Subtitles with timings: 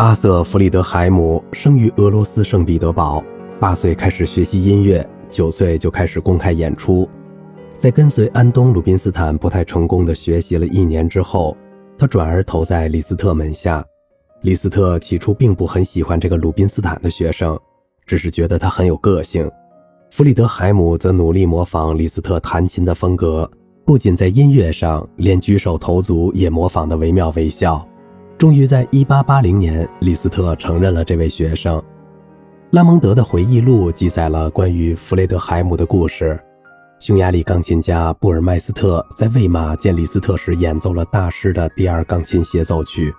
[0.00, 3.22] 阿瑟·弗里德海姆生于俄罗斯圣彼得堡，
[3.60, 7.06] 八岁开始学习音乐，九岁就开始公开演出。
[7.76, 11.54] 在跟随安东·鲁宾斯坦不太成功的学习了一年之后，
[11.98, 13.84] 他转而投在李斯特门下。
[14.40, 17.60] 李斯特起初并不很喜欢这个鲁宾斯坦的学生，
[18.06, 19.50] 只是觉得他很有个性。
[20.12, 23.50] 弗里德海姆则努力模仿李斯特弹琴的风格，
[23.84, 27.86] 不仅在音乐上，连举手投足也模仿得惟妙惟肖。
[28.40, 31.82] 终于在1880年，李斯特承认了这位学生。
[32.70, 36.40] 拉蒙德的回忆录记载了关于弗雷德海姆的故事。
[36.98, 43.12] 匈牙利钢琴家布尔麦斯特在魏玛见李斯特时演奏了大师的第二钢琴协奏曲。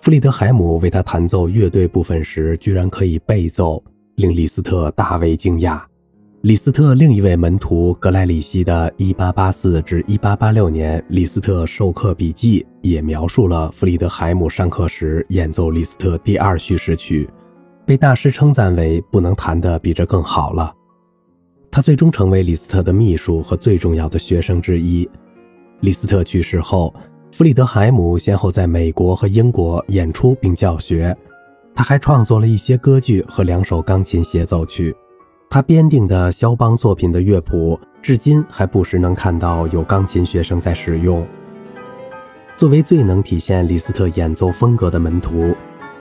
[0.00, 5.78] 弗里德海姆为他弹奏乐队部分时，居然可以背奏，令李斯特大为惊讶。
[6.42, 17.28] 李斯特另一位门徒格莱里希的1884至1886年李斯特授课笔记也描述了弗里德海姆上课时演奏李斯特第二叙事曲，
[17.84, 20.72] 被大师称赞为不能弹得比这更好了。
[21.70, 25.06] 他最终成为李斯特的秘书和最重要的学生之一。
[25.80, 26.94] 李斯特去世后，
[27.32, 31.14] 弗里德海姆先后在美国和英国演出并教学。
[31.74, 34.96] 他还创作了一些歌剧和两首钢琴协奏曲。
[35.52, 41.26] 他编定的肖邦作品的乐谱，至今还不时能看到有钢琴学生在使用。
[42.56, 45.52] 作为最能体现李斯特演奏风格的门徒，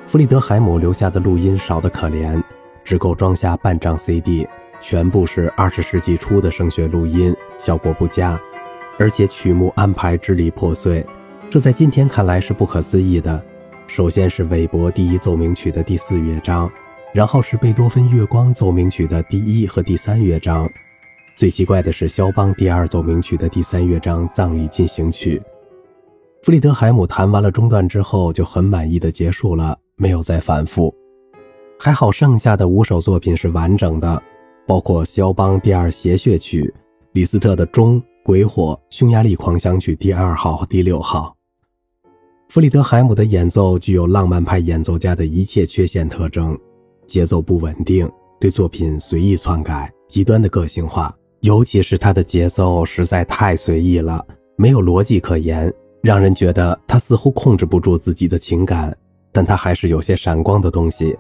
[0.06, 2.40] 弗里德海姆留下的录音少得可怜，
[2.84, 4.48] 只够装下半张 CD。
[4.80, 8.40] 全部是二十世纪初的声学录音，效果不佳，
[9.00, 11.04] 而且曲目安排支离破碎，
[11.50, 13.44] 这在今天看来是不可思议的。
[13.88, 16.72] 首先是韦伯第一奏鸣曲的第四乐章，
[17.12, 20.70] 然后是贝多芬月光奏鸣曲的第一和第三乐章，
[21.36, 25.42] 最奇怪的是肖邦第二奏鸣曲的第三乐章葬礼进行曲。
[26.44, 30.94] 弗里德海姆弹完了中段之后就很满意的结束了，没有再反复。
[31.80, 34.22] 还好剩下的五首作品是完整的。
[34.68, 36.72] 包括肖邦第二谐谑曲、
[37.14, 41.36] 李斯特的钟、鬼火、匈牙利狂想曲第二号和第六号。
[42.50, 46.56] 弗里德海姆的演奏具有浪漫派演奏家的一切缺陷特征：
[47.10, 48.10] 节奏不稳定，
[48.40, 51.14] 对作品随意篡改，极端的个性化。
[51.42, 54.24] 尤其是他的节奏实在太随意了，
[54.56, 58.96] 没有逻辑可言，让人觉得他似乎控制不住自己的情感。
[59.32, 61.18] 但他还是有些闪光的东西。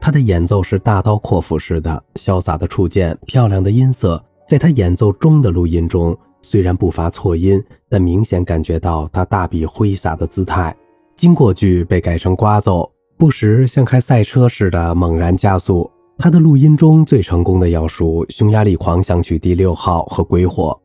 [0.00, 4.22] 他的演奏是大刀阔斧式的，潇洒的触键，漂亮的音色。
[4.48, 10.74] 在他演奏中的录音中，虽然不乏错音，但明显感觉到他大笔挥洒的姿态。
[11.16, 15.90] 经过句被改成刮奏，不时像开赛车似的猛然加速。
[16.18, 20.78] 他的录音中最成功的要数《匈牙利狂想曲》第六号和《鬼火》，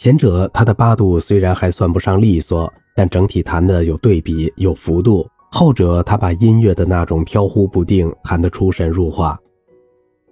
[0.00, 5.28] 前者他的八度虽然还算不上利索，但整体弹的有对比，有幅度。
[5.52, 9.38] 后者，他把音乐的那种飘忽不定弹得出神入化。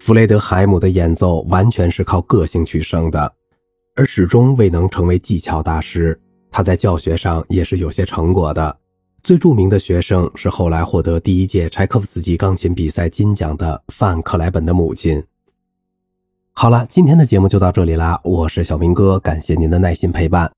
[0.01, 3.33] 弗雷德海姆的演奏完全是靠个性取胜的，
[3.95, 6.19] 而始终未能成为技巧大师。
[6.51, 8.77] 他在教学上也是有些成果的。
[9.23, 15.23] 最著名的学生是后来获得第一届柴可夫斯基钢琴比赛金奖的范克莱本的母亲。
[16.51, 20.51] 好了，今天的节目就到这里啦，我是小明哥，感谢您的耐心陪伴。